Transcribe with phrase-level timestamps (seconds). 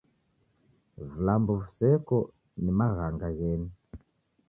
[1.09, 2.17] Vilambo viseko
[2.63, 3.69] ni maghanga gheni.